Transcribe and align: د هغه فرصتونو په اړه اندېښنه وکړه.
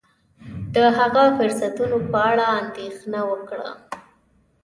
د 0.75 0.77
هغه 0.97 1.23
فرصتونو 1.37 1.97
په 2.11 2.17
اړه 2.29 2.45
اندېښنه 2.61 3.19
وکړه. 3.31 3.69